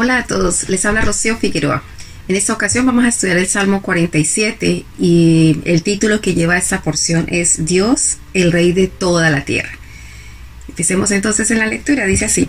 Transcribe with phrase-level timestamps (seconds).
[0.00, 1.82] Hola a todos, les habla Rocío Figueroa.
[2.28, 6.82] En esta ocasión vamos a estudiar el Salmo 47 y el título que lleva esta
[6.82, 9.72] porción es Dios, el Rey de toda la tierra.
[10.68, 12.48] Empecemos entonces en la lectura, dice así.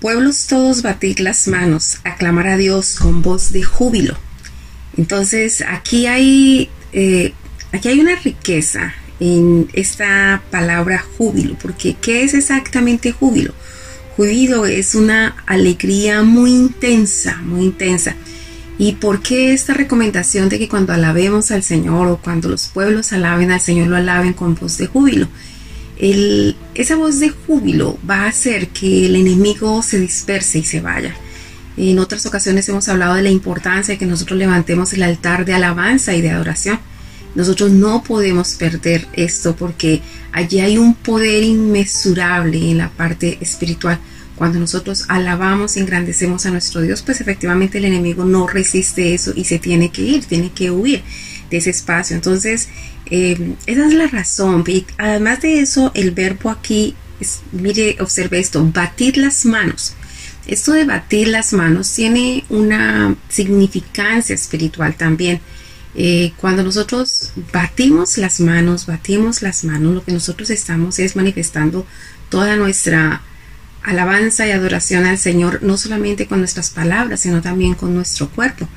[0.00, 4.18] Pueblos todos batid las manos, aclamar a Dios con voz de júbilo.
[4.96, 7.32] Entonces aquí hay, eh,
[7.70, 13.54] aquí hay una riqueza en esta palabra júbilo, porque ¿qué es exactamente júbilo?
[14.20, 18.14] Júbilo es una alegría muy intensa, muy intensa.
[18.78, 23.14] ¿Y por qué esta recomendación de que cuando alabemos al Señor o cuando los pueblos
[23.14, 25.26] alaben al Señor lo alaben con voz de júbilo?
[26.74, 31.14] Esa voz de júbilo va a hacer que el enemigo se disperse y se vaya.
[31.78, 35.54] En otras ocasiones hemos hablado de la importancia de que nosotros levantemos el altar de
[35.54, 36.78] alabanza y de adoración.
[37.34, 43.98] Nosotros no podemos perder esto porque allí hay un poder inmesurable en la parte espiritual.
[44.40, 49.34] Cuando nosotros alabamos y engrandecemos a nuestro Dios, pues efectivamente el enemigo no resiste eso
[49.36, 51.02] y se tiene que ir, tiene que huir
[51.50, 52.16] de ese espacio.
[52.16, 52.70] Entonces,
[53.10, 54.64] eh, esa es la razón.
[54.96, 56.94] Además de eso, el verbo aquí,
[57.52, 59.92] mire, observe esto, batir las manos.
[60.46, 65.42] Esto de batir las manos tiene una significancia espiritual también.
[65.94, 71.86] Eh, cuando nosotros batimos las manos, batimos las manos, lo que nosotros estamos es manifestando
[72.30, 73.20] toda nuestra
[73.82, 78.68] alabanza y adoración al Señor, no solamente con nuestras palabras, sino también con nuestro cuerpo.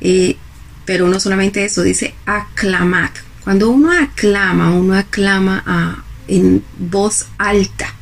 [0.00, 0.36] Eh,
[0.84, 3.10] pero no solamente eso, dice aclamar.
[3.42, 7.94] Cuando uno aclama, uno aclama en voz alta.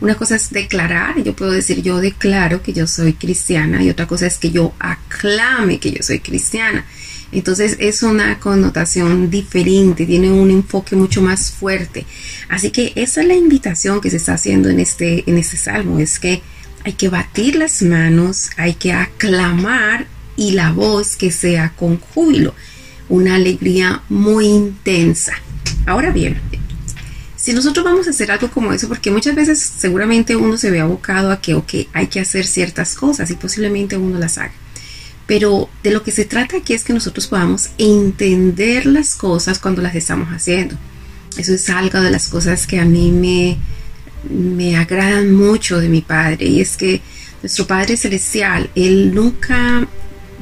[0.00, 4.06] Una cosa es declarar, yo puedo decir yo declaro que yo soy cristiana y otra
[4.06, 6.84] cosa es que yo aclame que yo soy cristiana.
[7.30, 12.06] Entonces es una connotación diferente, tiene un enfoque mucho más fuerte.
[12.48, 15.98] Así que esa es la invitación que se está haciendo en este, en este salmo,
[15.98, 16.42] es que
[16.84, 22.54] hay que batir las manos, hay que aclamar y la voz que sea con júbilo,
[23.08, 25.34] una alegría muy intensa.
[25.84, 26.40] Ahora bien,
[27.36, 30.80] si nosotros vamos a hacer algo como eso, porque muchas veces seguramente uno se ve
[30.80, 34.52] abocado a que, hay que hacer ciertas cosas y posiblemente uno las haga.
[35.28, 39.82] Pero de lo que se trata aquí es que nosotros podamos entender las cosas cuando
[39.82, 40.74] las estamos haciendo.
[41.36, 43.58] Eso es algo de las cosas que a mí me,
[44.30, 46.46] me agradan mucho de mi Padre.
[46.46, 47.02] Y es que
[47.42, 49.86] nuestro Padre Celestial, Él nunca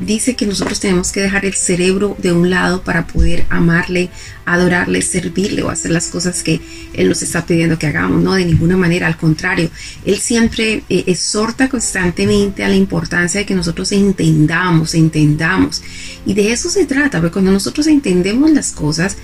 [0.00, 4.10] dice que nosotros tenemos que dejar el cerebro de un lado para poder amarle,
[4.44, 6.60] adorarle, servirle o hacer las cosas que
[6.92, 9.70] Él nos está pidiendo que hagamos, no de ninguna manera, al contrario,
[10.04, 15.82] Él siempre eh, exhorta constantemente a la importancia de que nosotros entendamos, entendamos.
[16.24, 19.16] Y de eso se trata, porque cuando nosotros entendemos las cosas,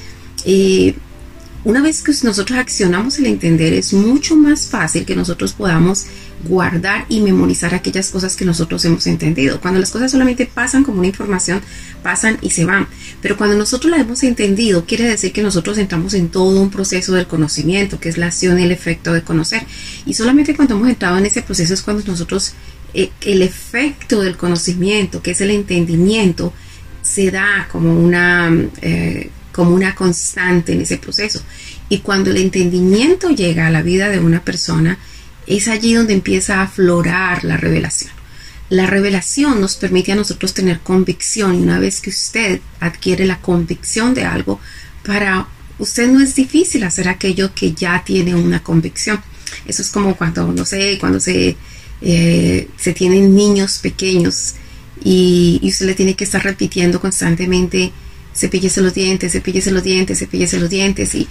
[0.44, 0.94] eh,
[1.65, 6.06] una vez que nosotros accionamos el entender, es mucho más fácil que nosotros podamos
[6.44, 9.60] guardar y memorizar aquellas cosas que nosotros hemos entendido.
[9.60, 11.60] Cuando las cosas solamente pasan como una información,
[12.03, 12.88] pasan y se van.
[13.20, 17.12] Pero cuando nosotros la hemos entendido, quiere decir que nosotros entramos en todo un proceso
[17.12, 19.64] del conocimiento, que es la acción y el efecto de conocer.
[20.06, 22.54] Y solamente cuando hemos entrado en ese proceso es cuando nosotros,
[22.94, 26.53] eh, el efecto del conocimiento, que es el entendimiento,
[27.03, 31.42] se da como una, eh, como una constante en ese proceso.
[31.88, 34.98] Y cuando el entendimiento llega a la vida de una persona,
[35.47, 38.12] es allí donde empieza a aflorar la revelación.
[38.69, 43.41] La revelación nos permite a nosotros tener convicción y una vez que usted adquiere la
[43.41, 44.60] convicción de algo,
[45.04, 45.47] para
[45.78, 49.20] usted no es difícil hacer aquello que ya tiene una convicción.
[49.66, 51.56] Eso es como cuando, no sé, cuando se,
[52.00, 54.54] eh, se tienen niños pequeños
[55.04, 57.92] y, usted le tiene que estar repitiendo constantemente,
[58.34, 61.28] cepíllese los dientes, cepíllese los dientes, cepíllese los dientes y,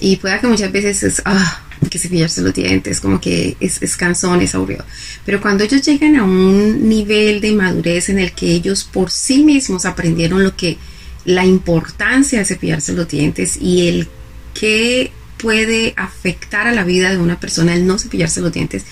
[0.00, 1.62] y pueda que muchas veces es, ah,
[1.92, 4.82] que cepillarse los dientes, como que es, es cansón, es aburrido.
[5.26, 9.44] Pero cuando ellos llegan a un nivel de madurez en el que ellos por sí
[9.44, 10.78] mismos aprendieron lo que,
[11.26, 14.08] la importancia de cepillarse los dientes y el
[14.54, 18.84] que puede afectar a la vida de una persona el no cepillarse los dientes,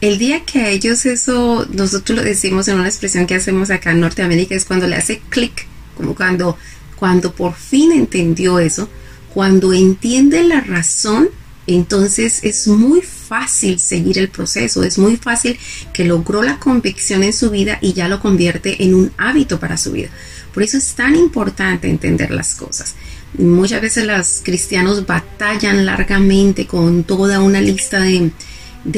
[0.00, 3.92] el día que a ellos eso, nosotros lo decimos en una expresión que hacemos acá
[3.92, 5.66] en Norteamérica, es cuando le hace clic,
[5.96, 6.58] como cuando,
[6.96, 8.90] cuando por fin entendió eso,
[9.32, 11.28] cuando entiende la razón
[11.66, 15.58] entonces es muy fácil seguir el proceso, es muy fácil
[15.92, 19.76] que logró la convicción en su vida y ya lo convierte en un hábito para
[19.76, 20.10] su vida.
[20.52, 22.94] Por eso es tan importante entender las cosas.
[23.36, 28.30] Muchas veces los cristianos batallan largamente con toda una lista de,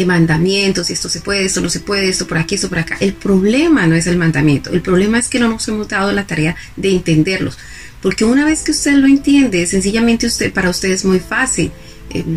[0.05, 2.99] mandamientos, y esto se puede, esto no se puede, esto por aquí, esto por acá.
[3.01, 6.27] El problema no es el mandamiento, el problema es que no nos hemos dado la
[6.27, 7.57] tarea de entenderlos.
[8.03, 11.73] Porque una vez que usted lo entiende, sencillamente para usted es muy fácil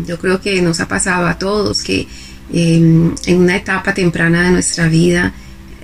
[0.06, 2.06] yo creo que nos ha pasado a todos que
[2.52, 5.32] em, en una etapa temprana de nuestra vida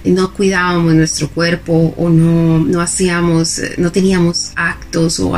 [0.05, 5.33] no cuidábamos nuestro cuerpo o no, no hacíamos, no teníamos actos o,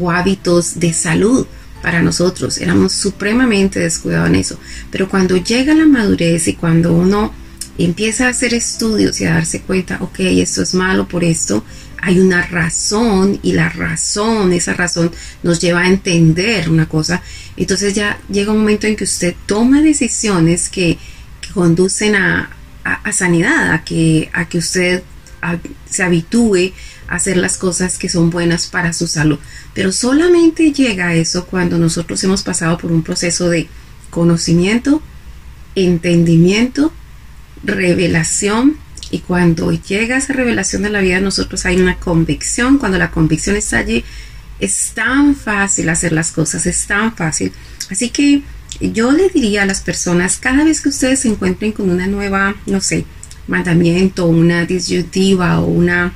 [0.00, 1.46] o hábitos de salud
[1.82, 2.58] para nosotros.
[2.58, 4.58] Éramos supremamente descuidados en eso.
[4.90, 7.32] Pero cuando llega la madurez y cuando uno
[7.78, 11.64] empieza a hacer estudios y a darse cuenta, ok, esto es malo por esto,
[12.00, 15.10] hay una razón y la razón, esa razón
[15.42, 17.22] nos lleva a entender una cosa.
[17.56, 20.98] Entonces ya llega un momento en que usted toma decisiones que,
[21.54, 22.50] conducen a,
[23.10, 25.02] sanidad, a que, a que usted
[25.88, 26.72] se habitúe
[27.08, 29.38] a hacer las cosas que son buenas para su salud.
[29.74, 33.66] Pero solamente llega a eso cuando nosotros hemos pasado por un proceso de
[34.10, 35.02] conocimiento,
[35.74, 36.92] entendimiento,
[37.64, 38.76] revelación
[39.10, 43.56] y cuando llega esa revelación de la vida nosotros hay una convicción, cuando la convicción
[43.56, 44.04] está allí
[44.60, 47.52] es tan fácil hacer las cosas, es tan fácil.
[47.90, 48.42] Así que
[48.80, 52.56] yo le diría a las personas, cada vez que ustedes se encuentren con una nueva,
[52.66, 53.04] no sé,
[53.46, 56.12] mandamiento, una disyuntiva o una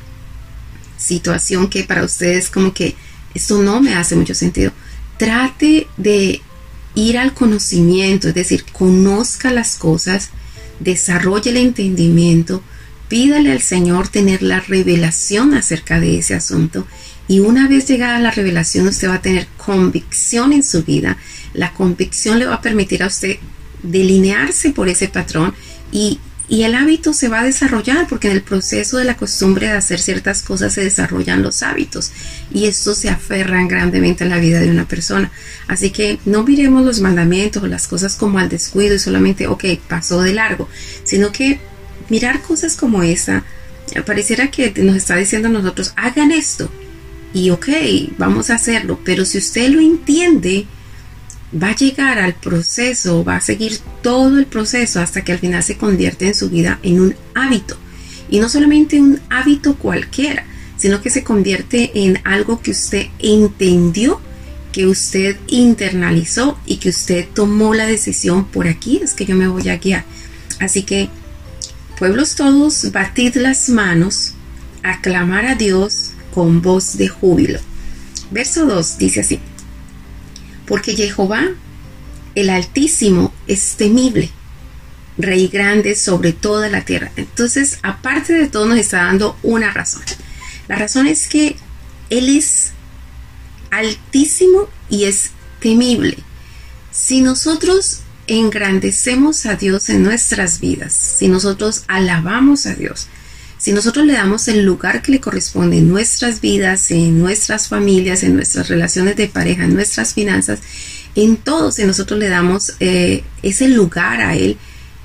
[0.96, 2.94] situación que para ustedes como que
[3.34, 4.72] esto no me hace mucho sentido,
[5.18, 6.42] trate de
[6.94, 10.28] ir al conocimiento, es decir, conozca las cosas,
[10.80, 12.62] desarrolle el entendimiento,
[13.12, 16.86] pídale al Señor tener la revelación acerca de ese asunto
[17.28, 21.18] y una vez llegada la revelación usted va a tener convicción en su vida.
[21.52, 23.36] La convicción le va a permitir a usted
[23.82, 25.52] delinearse por ese patrón
[25.92, 29.66] y, y el hábito se va a desarrollar porque en el proceso de la costumbre
[29.66, 32.12] de hacer ciertas cosas se desarrollan los hábitos
[32.50, 35.30] y estos se aferran grandemente a la vida de una persona.
[35.68, 39.64] Así que no miremos los mandamientos o las cosas como al descuido y solamente, ok,
[39.86, 40.66] pasó de largo,
[41.04, 41.60] sino que
[42.12, 43.42] mirar cosas como esa,
[44.04, 46.70] pareciera que nos está diciendo a nosotros, hagan esto
[47.32, 47.68] y ok,
[48.18, 50.66] vamos a hacerlo, pero si usted lo entiende,
[51.60, 55.62] va a llegar al proceso, va a seguir todo el proceso hasta que al final
[55.62, 57.78] se convierte en su vida en un hábito.
[58.28, 60.44] Y no solamente un hábito cualquiera,
[60.76, 64.20] sino que se convierte en algo que usted entendió,
[64.70, 69.48] que usted internalizó y que usted tomó la decisión por aquí es que yo me
[69.48, 70.04] voy a guiar.
[70.60, 71.08] Así que,
[72.02, 74.32] pueblos todos, batid las manos,
[74.82, 77.60] aclamar a Dios con voz de júbilo.
[78.32, 79.38] Verso 2 dice así
[80.66, 81.44] porque Jehová,
[82.34, 84.30] el Altísimo, es temible,
[85.16, 87.12] Rey grande sobre toda la tierra.
[87.14, 90.02] Entonces, aparte de todo, nos está dando una razón.
[90.66, 91.54] La razón es que
[92.10, 92.72] Él es
[93.70, 96.18] altísimo y es temible.
[96.90, 98.00] Si nosotros
[98.38, 103.08] engrandecemos a Dios en nuestras vidas, si nosotros alabamos a Dios,
[103.58, 108.24] si nosotros le damos el lugar que le corresponde en nuestras vidas, en nuestras familias,
[108.24, 110.58] en nuestras relaciones de pareja, en nuestras finanzas,
[111.14, 114.56] en todo, si nosotros le damos eh, ese lugar a Él,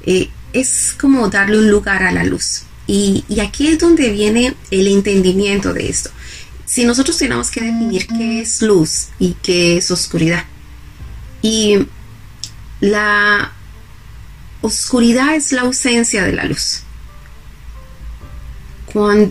[0.06, 2.64] eh, es como darle un lugar a la luz.
[2.88, 6.10] Y, y aquí es donde viene el entendimiento de esto.
[6.66, 10.46] Si nosotros tenemos que definir qué es luz y qué es oscuridad.
[11.42, 11.86] Y
[12.80, 13.52] la
[14.62, 16.84] oscuridad es la ausencia de la luz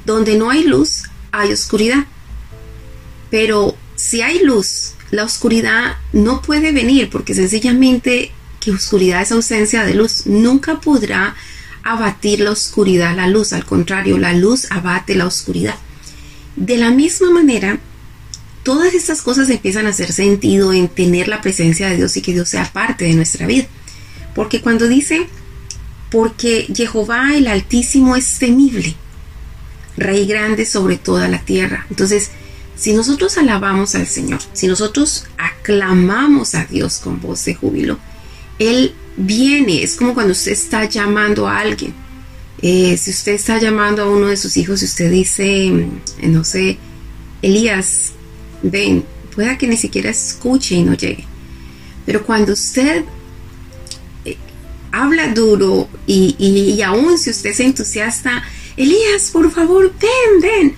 [0.04, 2.04] donde no hay luz, hay oscuridad.
[3.30, 9.84] Pero si hay luz, la oscuridad no puede venir porque sencillamente que oscuridad es ausencia
[9.84, 10.26] de luz.
[10.26, 11.34] Nunca podrá
[11.82, 13.52] abatir la oscuridad la luz.
[13.52, 15.76] Al contrario, la luz abate la oscuridad.
[16.54, 17.78] De la misma manera,
[18.66, 22.32] todas estas cosas empiezan a hacer sentido en tener la presencia de Dios y que
[22.32, 23.64] Dios sea parte de nuestra vida.
[24.34, 25.28] Porque cuando dice,
[26.10, 28.96] porque Jehová el Altísimo es temible,
[29.96, 31.86] Rey grande sobre toda la tierra.
[31.90, 32.32] Entonces,
[32.74, 38.00] si nosotros alabamos al Señor, si nosotros aclamamos a Dios con voz de júbilo,
[38.58, 41.94] Él viene, es como cuando usted está llamando a alguien.
[42.62, 46.42] Eh, si usted está llamando a uno de sus hijos y usted dice, mm, no
[46.42, 46.78] sé,
[47.42, 48.15] Elías,
[48.70, 49.04] ven,
[49.34, 51.24] pueda que ni siquiera escuche y no llegue.
[52.04, 53.04] Pero cuando usted
[54.24, 54.36] eh,
[54.92, 58.42] habla duro y, y, aún si usted se entusiasta,
[58.76, 60.74] Elías, por favor, ven, ven.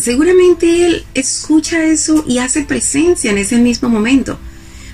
[0.00, 4.38] Seguramente él escucha eso y hace presencia en ese mismo momento.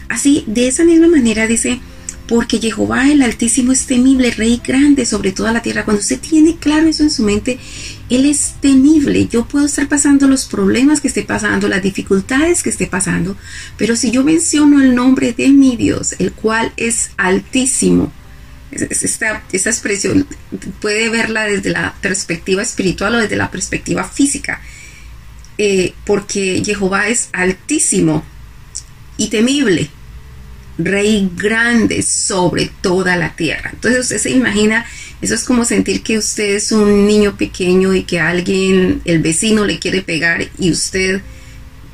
[0.08, 1.80] Así, de esa misma manera dice,
[2.26, 5.84] porque Jehová el Altísimo es temible, Rey grande sobre toda la tierra.
[5.84, 7.58] Cuando usted tiene claro eso en su mente,
[8.10, 9.28] Él es temible.
[9.28, 13.36] Yo puedo estar pasando los problemas que esté pasando, las dificultades que esté pasando,
[13.78, 18.12] pero si yo menciono el nombre de mi Dios, el cual es altísimo,
[18.72, 20.26] esta, esta expresión
[20.80, 24.60] puede verla desde la perspectiva espiritual o desde la perspectiva física,
[25.58, 28.24] eh, porque Jehová es altísimo
[29.16, 29.90] y temible,
[30.84, 33.70] rey grande sobre toda la tierra.
[33.72, 34.86] Entonces usted se imagina,
[35.20, 39.64] eso es como sentir que usted es un niño pequeño y que alguien, el vecino
[39.64, 41.20] le quiere pegar y usted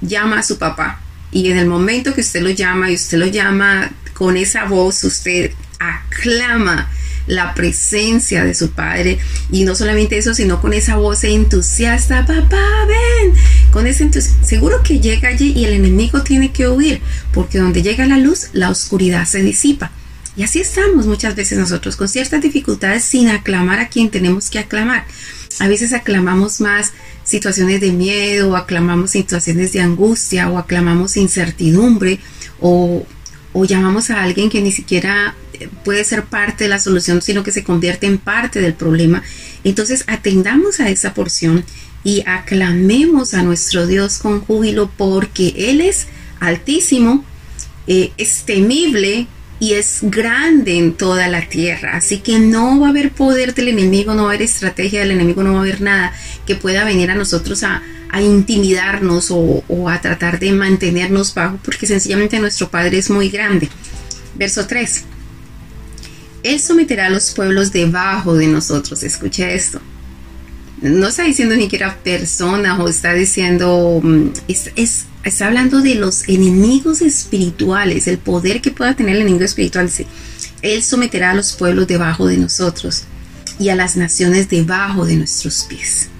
[0.00, 1.00] llama a su papá.
[1.32, 5.04] Y en el momento que usted lo llama y usted lo llama con esa voz,
[5.04, 6.88] usted aclama
[7.26, 9.18] la presencia de su padre
[9.50, 13.34] y no solamente eso, sino con esa voz entusiasta, papá, ven,
[13.70, 14.10] con ese
[14.42, 17.00] seguro que llega allí y el enemigo tiene que huir,
[17.32, 19.90] porque donde llega la luz, la oscuridad se disipa.
[20.36, 24.58] Y así estamos muchas veces nosotros, con ciertas dificultades, sin aclamar a quien tenemos que
[24.58, 25.06] aclamar.
[25.58, 26.92] A veces aclamamos más
[27.24, 32.20] situaciones de miedo, o aclamamos situaciones de angustia, o aclamamos incertidumbre,
[32.60, 33.06] o,
[33.54, 35.34] o llamamos a alguien que ni siquiera
[35.84, 39.22] puede ser parte de la solución, sino que se convierte en parte del problema.
[39.64, 41.64] Entonces atendamos a esa porción
[42.04, 46.06] y aclamemos a nuestro Dios con júbilo porque Él es
[46.38, 47.24] altísimo,
[47.86, 49.26] eh, es temible
[49.58, 51.96] y es grande en toda la tierra.
[51.96, 55.12] Así que no va a haber poder del enemigo, no va a haber estrategia del
[55.12, 56.12] enemigo, no va a haber nada
[56.46, 57.82] que pueda venir a nosotros a,
[58.18, 63.68] intimidarnos o, o, a tratar de mantenernos bajo, porque sencillamente nuestro Padre es muy grande.
[64.36, 65.04] Verso 3.
[66.46, 69.02] Él someterá a los pueblos debajo de nosotros.
[69.02, 69.80] Escucha esto.
[70.80, 76.28] No está diciendo ni siquiera personas o está diciendo, mm, es, está hablando de los
[76.28, 79.90] enemigos espirituales, el poder que pueda tener el enemigo espiritual.
[80.62, 83.02] Él someterá a los pueblos debajo de nosotros
[83.58, 86.10] y a las naciones debajo de nuestros pies.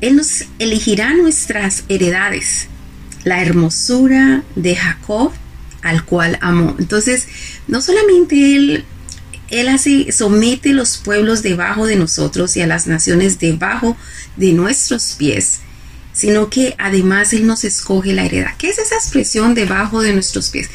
[0.00, 2.68] Él nos elegirá nuestras heredades,
[3.24, 5.32] la hermosura de Jacob
[5.84, 6.74] al cual amó.
[6.78, 7.28] Entonces,
[7.68, 8.84] no solamente Él,
[9.50, 13.96] Él así somete los pueblos debajo de nosotros y a las naciones debajo
[14.36, 15.60] de nuestros pies,
[16.12, 18.56] sino que además Él nos escoge la heredad.
[18.58, 20.68] ¿Qué es esa expresión debajo de nuestros pies?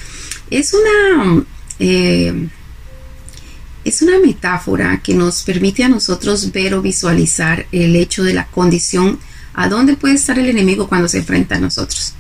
[0.50, 1.46] Es una...
[1.79, 2.50] Eh,
[3.86, 8.46] es una metáfora que nos permite a nosotros ver o visualizar el hecho de la
[8.46, 9.19] condición
[9.53, 12.13] a dónde puede estar el enemigo cuando se enfrenta a nosotros.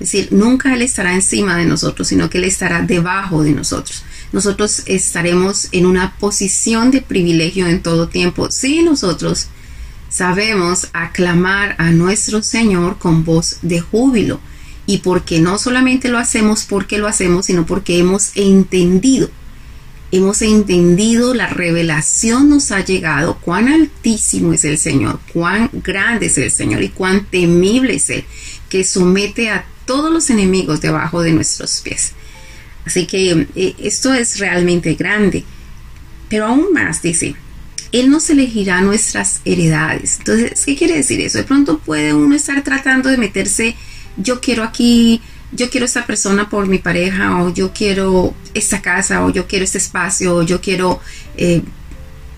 [0.00, 4.02] Es decir, nunca Él estará encima de nosotros, sino que Él estará debajo de nosotros.
[4.32, 9.48] Nosotros estaremos en una posición de privilegio en todo tiempo si nosotros
[10.08, 14.40] sabemos aclamar a nuestro Señor con voz de júbilo.
[14.86, 19.30] Y porque no solamente lo hacemos porque lo hacemos, sino porque hemos entendido
[20.12, 26.38] hemos entendido, la revelación nos ha llegado, cuán altísimo es el Señor, cuán grande es
[26.38, 28.24] el Señor y cuán temible es Él,
[28.68, 32.12] que somete a todos los enemigos debajo de nuestros pies.
[32.86, 35.42] Así que eh, esto es realmente grande.
[36.28, 37.34] Pero aún más, dice,
[37.90, 40.18] Él nos elegirá nuestras heredades.
[40.20, 41.38] Entonces, ¿qué quiere decir eso?
[41.38, 43.74] De pronto puede uno estar tratando de meterse,
[44.16, 49.24] yo quiero aquí, yo quiero esta persona por mi pareja, o yo quiero esta casa,
[49.24, 51.00] o yo quiero este espacio, o yo quiero,
[51.36, 51.62] eh,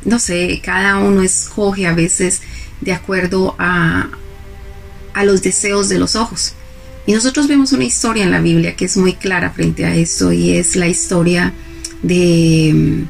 [0.06, 2.40] no sé, cada uno escoge a veces
[2.80, 4.08] de acuerdo a,
[5.12, 6.54] a los deseos de los ojos.
[7.06, 10.32] Y nosotros vemos una historia en la Biblia que es muy clara frente a esto
[10.32, 11.52] y es la historia
[12.02, 13.04] de,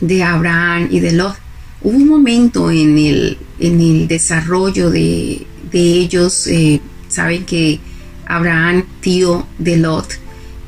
[0.00, 1.36] de Abraham y de Lot.
[1.82, 7.78] Hubo un momento en el, en el desarrollo de, ellos, eh, saben que
[8.26, 10.18] Abraham, tío de Lot,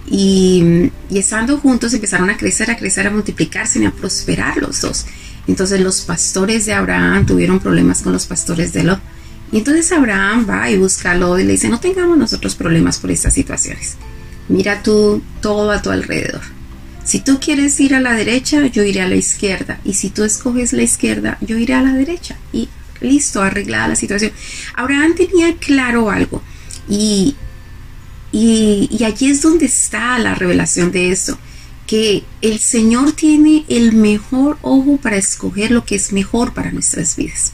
[0.09, 4.81] y, y, estando juntos empezaron a crecer, a crecer, a multiplicarse y a prosperar los
[4.81, 5.07] dos.
[5.49, 9.01] Entonces los pastores de Abraham tuvieron problemas con los pastores de Lot
[9.53, 12.99] y entonces Abraham va y busca a Lot y le dice, no tengamos nosotros problemas
[12.99, 13.97] por estas situaciones.
[14.49, 16.43] Mira tú todo a tu alrededor.
[17.05, 19.79] Si tú quieres ir a la derecha, yo iré a la izquierda.
[19.85, 22.37] Y si tú escoges la izquierda, yo iré a la derecha.
[22.53, 22.69] Y
[23.01, 24.33] listo, arreglada la situación.
[24.75, 26.43] Abraham tenía claro algo.
[26.89, 27.37] Y,
[28.33, 31.39] y, y allí es donde está la revelación de eso.
[31.87, 37.15] Que el Señor tiene el mejor ojo para escoger lo que es mejor para nuestras
[37.15, 37.53] vidas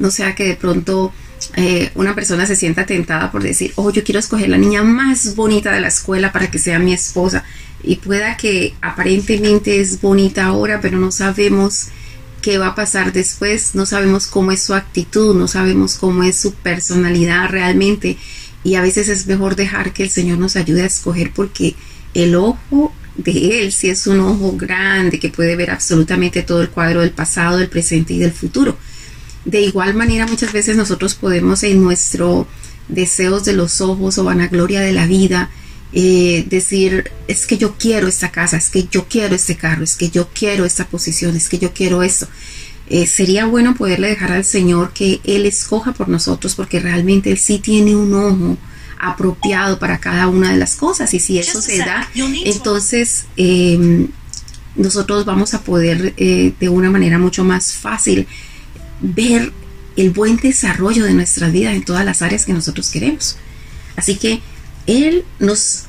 [0.00, 1.12] no sea que de pronto
[1.56, 5.36] eh, una persona se sienta tentada por decir, oh, yo quiero escoger la niña más
[5.36, 7.44] bonita de la escuela para que sea mi esposa.
[7.82, 11.88] Y pueda que aparentemente es bonita ahora, pero no sabemos
[12.42, 16.36] qué va a pasar después, no sabemos cómo es su actitud, no sabemos cómo es
[16.36, 18.16] su personalidad realmente.
[18.64, 21.74] Y a veces es mejor dejar que el Señor nos ayude a escoger porque
[22.12, 26.70] el ojo de Él si es un ojo grande que puede ver absolutamente todo el
[26.70, 28.76] cuadro del pasado, del presente y del futuro.
[29.44, 32.46] De igual manera, muchas veces nosotros podemos en nuestro
[32.88, 35.50] deseos de los ojos o vanagloria de la vida,
[35.92, 39.96] eh, decir, es que yo quiero esta casa, es que yo quiero este carro, es
[39.96, 42.28] que yo quiero esta posición, es que yo quiero esto.
[42.88, 47.38] Eh, sería bueno poderle dejar al Señor que Él escoja por nosotros porque realmente Él
[47.38, 48.58] sí tiene un ojo
[48.98, 51.14] apropiado para cada una de las cosas.
[51.14, 52.08] Y si eso se da,
[52.44, 54.08] entonces em,
[54.76, 58.26] nosotros vamos a poder eh, de una manera mucho más fácil
[59.00, 59.52] ver
[59.96, 63.36] el buen desarrollo de nuestra vida en todas las áreas que nosotros queremos.
[63.96, 64.40] Así que
[64.86, 65.84] Él nos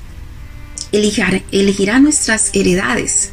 [0.92, 3.30] elegirá nuestras heredades,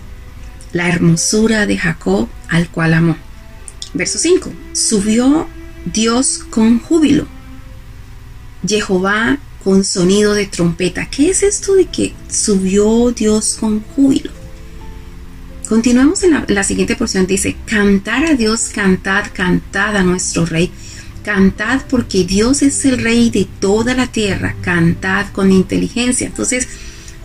[0.72, 3.16] la hermosura de Jacob al cual amó.
[3.94, 4.52] Verso 5.
[4.72, 5.48] Subió
[5.92, 7.26] Dios con júbilo.
[8.66, 11.06] Jehová con sonido de trompeta.
[11.06, 14.37] ¿Qué es esto de que subió Dios con júbilo?
[15.68, 17.26] Continuemos en la, siguiente porción.
[17.26, 20.72] Dice, cantar a Dios, cantad, cantad a nuestro Rey.
[21.22, 24.56] Cantad porque Dios es el Rey de toda la tierra.
[24.62, 26.26] Cantad con inteligencia.
[26.26, 26.68] Entonces,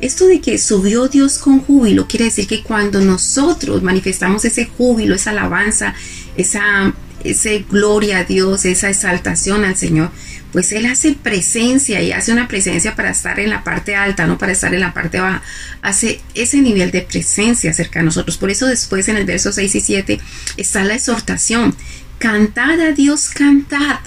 [0.01, 5.15] esto de que subió Dios con júbilo quiere decir que cuando nosotros manifestamos ese júbilo,
[5.15, 5.95] esa alabanza,
[6.35, 10.11] esa, ese gloria a Dios, esa exaltación al Señor,
[10.53, 14.37] pues Él hace presencia y hace una presencia para estar en la parte alta, no
[14.37, 15.41] para estar en la parte baja.
[15.81, 18.37] Hace ese nivel de presencia cerca de nosotros.
[18.37, 20.19] Por eso después en el verso 6 y 7
[20.55, 21.75] está la exhortación.
[22.19, 23.99] Cantad a Dios, cantad.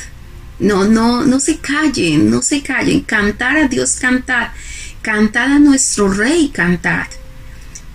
[0.61, 3.01] No, no, no se callen, no se callen.
[3.01, 4.51] Cantar a Dios, cantad.
[5.03, 7.09] Cantad a nuestro Rey, cantad.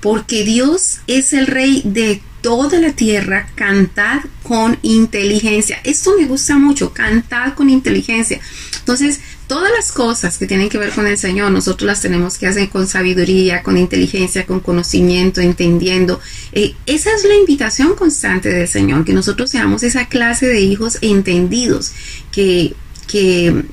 [0.01, 5.79] Porque Dios es el Rey de toda la tierra, cantad con inteligencia.
[5.83, 8.39] Esto me gusta mucho, cantad con inteligencia.
[8.79, 12.47] Entonces, todas las cosas que tienen que ver con el Señor, nosotros las tenemos que
[12.47, 16.19] hacer con sabiduría, con inteligencia, con conocimiento, entendiendo.
[16.51, 20.97] Eh, esa es la invitación constante del Señor, que nosotros seamos esa clase de hijos
[21.01, 21.93] entendidos,
[22.31, 22.73] que,
[23.07, 23.65] que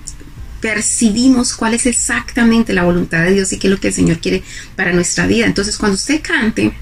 [0.61, 4.19] percibimos cuál es exactamente la voluntad de Dios y qué es lo que el Señor
[4.19, 4.43] quiere
[4.77, 5.47] para nuestra vida.
[5.47, 6.73] Entonces, cuando usted cante,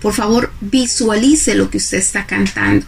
[0.00, 2.86] por favor, visualice lo que usted está cantando.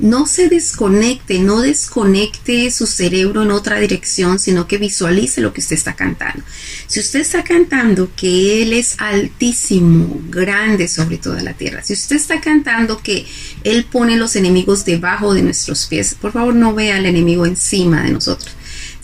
[0.00, 5.60] No se desconecte, no desconecte su cerebro en otra dirección, sino que visualice lo que
[5.60, 6.42] usted está cantando.
[6.88, 12.16] Si usted está cantando que Él es altísimo, grande sobre toda la tierra, si usted
[12.16, 13.24] está cantando que
[13.62, 18.02] Él pone los enemigos debajo de nuestros pies, por favor no vea al enemigo encima
[18.02, 18.54] de nosotros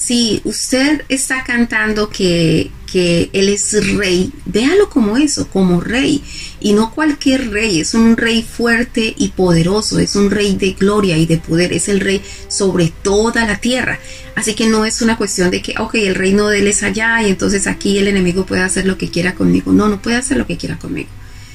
[0.00, 6.24] si usted está cantando que, que Él es rey, véalo como eso, como rey.
[6.60, 11.16] Y no cualquier rey, es un rey fuerte y poderoso, es un rey de gloria
[11.16, 13.98] y de poder, es el rey sobre toda la tierra.
[14.34, 17.22] Así que no es una cuestión de que, ok, el reino de Él es allá
[17.22, 19.72] y entonces aquí el enemigo puede hacer lo que quiera conmigo.
[19.72, 21.08] No, no puede hacer lo que quiera conmigo.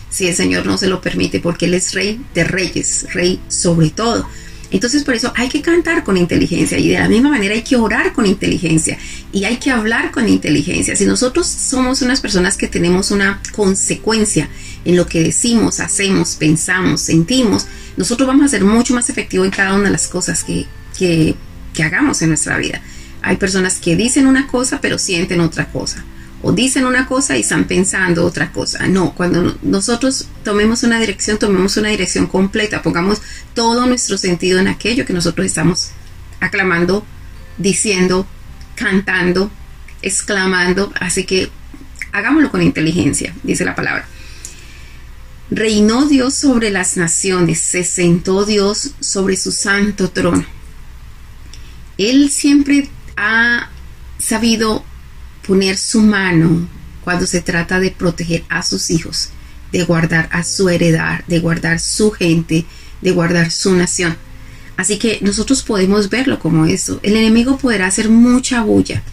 [0.10, 3.90] Si el Señor no se lo permite, porque Él es rey de reyes, rey sobre
[3.90, 4.28] todo.
[4.76, 7.78] Entonces por eso hay que cantar con inteligencia y de la misma manera hay que
[7.78, 8.98] orar con inteligencia
[9.32, 10.98] y hay que hablar con inteligencia.
[10.98, 14.50] Si nosotros somos unas personas que tenemos una consecuencia
[14.84, 19.52] en lo que decimos, hacemos, pensamos, sentimos, nosotros vamos a ser mucho más efectivos en
[19.52, 20.66] cada una de las cosas que,
[21.00, 21.36] que,
[21.74, 22.82] que hagamos en nuestra vida.
[23.22, 26.04] Hay personas que dicen una cosa pero sienten otra cosa
[26.48, 28.86] o dicen una cosa y están pensando otra cosa.
[28.86, 33.20] No, cuando nosotros tomemos una dirección, tomemos una dirección completa, pongamos
[33.56, 35.90] todo nuestro sentido en aquello que nosotros estamos
[36.40, 37.04] aclamando,
[37.58, 38.28] diciendo,
[38.76, 39.50] cantando,
[40.04, 40.94] exclamando.
[41.00, 41.50] Así que
[42.12, 44.08] hagámoslo con inteligencia, dice la palabra.
[45.50, 50.46] Reinó Dios sobre las naciones, se sentó Dios sobre su santo trono.
[51.98, 53.72] Él siempre ha
[54.20, 54.86] sabido
[55.46, 56.68] poner su mano
[57.04, 59.30] cuando se trata de proteger a sus hijos,
[59.72, 62.66] de guardar a su heredad, de guardar su gente,
[63.02, 64.18] de guardar su nación.
[64.78, 67.00] Así que nosotros podemos verlo como eso.
[67.04, 69.04] El enemigo podrá hacer mucha bulla.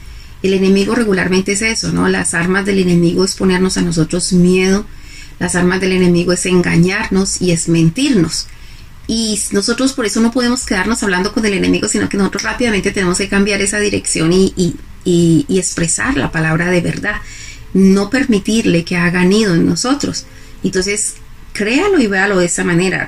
[0.43, 2.09] El enemigo regularmente es eso, ¿no?
[2.09, 4.85] Las armas del enemigo es ponernos a nosotros miedo.
[5.39, 8.49] Las armas del enemigo es engañarnos y es mentirnos.
[9.07, 12.91] Y nosotros por eso no podemos quedarnos hablando con el enemigo, sino que nosotros rápidamente
[12.91, 17.17] tenemos que cambiar esa dirección y, y y, expresar la palabra de verdad,
[17.75, 20.25] no permitirle que haga nido en nosotros.
[20.63, 21.15] Entonces,
[21.53, 23.07] créalo y véalo de esa manera.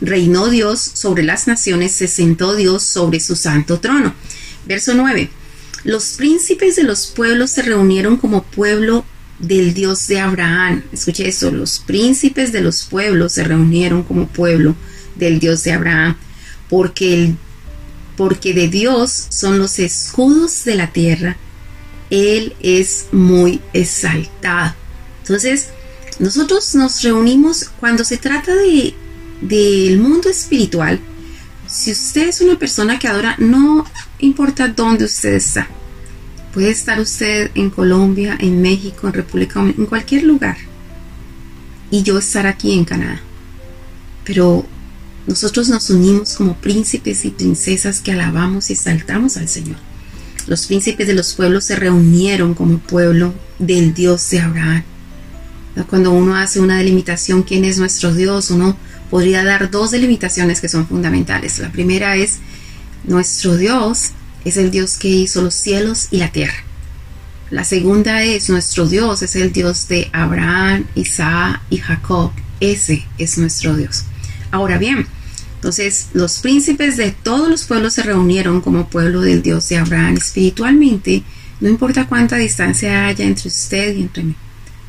[0.00, 4.14] Reinó Dios sobre las naciones, se sentó Dios sobre su santo trono.
[4.66, 5.30] Verso 9.
[5.84, 9.04] Los príncipes de los pueblos se reunieron como pueblo
[9.38, 10.82] del Dios de Abraham.
[10.92, 14.74] Escuche eso, los príncipes de los pueblos se reunieron como pueblo
[15.14, 16.16] del Dios de Abraham,
[16.68, 17.36] porque el
[18.16, 21.36] porque de Dios son los escudos de la tierra.
[22.10, 24.74] Él es muy exaltado.
[25.22, 25.68] Entonces,
[26.18, 28.94] nosotros nos reunimos cuando se trata de
[29.40, 30.98] del mundo espiritual.
[31.66, 33.84] Si usted es una persona que adora, no
[34.18, 35.68] importa dónde usted está.
[36.54, 40.56] Puede estar usted en Colombia, en México, en República en cualquier lugar.
[41.90, 43.20] Y yo estar aquí en Canadá.
[44.24, 44.64] Pero
[45.26, 49.76] nosotros nos unimos como príncipes y princesas que alabamos y exaltamos al Señor.
[50.46, 54.84] Los príncipes de los pueblos se reunieron como pueblo del Dios de Abraham.
[55.90, 58.50] Cuando uno hace una delimitación, ¿quién es nuestro Dios?
[58.50, 58.76] Uno
[59.10, 61.58] podría dar dos delimitaciones que son fundamentales.
[61.58, 62.38] La primera es,
[63.04, 64.12] nuestro Dios
[64.44, 66.54] es el Dios que hizo los cielos y la tierra.
[67.50, 72.30] La segunda es, nuestro Dios es el Dios de Abraham, Isaac y Jacob.
[72.60, 74.04] Ese es nuestro Dios.
[74.50, 75.06] Ahora bien,
[75.66, 80.16] entonces los príncipes de todos los pueblos se reunieron como pueblo del Dios de Abraham
[80.16, 81.24] espiritualmente.
[81.58, 84.36] No importa cuánta distancia haya entre usted y entre mí,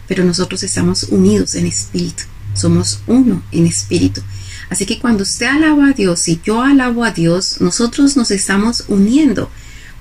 [0.07, 2.25] pero nosotros estamos unidos en espíritu.
[2.53, 4.21] Somos uno en espíritu.
[4.69, 8.83] Así que cuando usted alaba a Dios y yo alabo a Dios, nosotros nos estamos
[8.87, 9.49] uniendo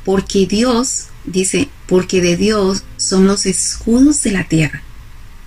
[0.04, 4.82] porque Dios dice, porque de Dios son los escudos de la tierra.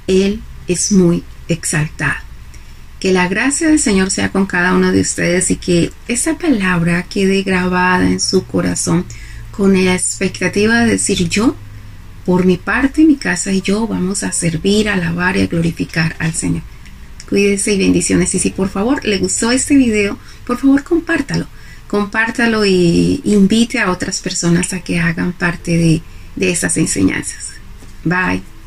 [0.08, 2.29] Él es muy exaltado.
[3.00, 7.04] Que la gracia del Señor sea con cada uno de ustedes y que esa palabra
[7.04, 9.06] quede grabada en su corazón
[9.52, 11.56] con la expectativa de decir yo,
[12.26, 16.34] por mi parte, mi casa y yo vamos a servir, alabar y a glorificar al
[16.34, 16.64] Señor.
[17.28, 18.34] Cuídese y bendiciones.
[18.36, 21.48] Y si por favor le gustó este video, por favor compártalo
[21.90, 26.02] compártalo y invite a otras personas a que hagan parte de,
[26.36, 27.54] de esas enseñanzas.
[28.04, 28.59] Bye.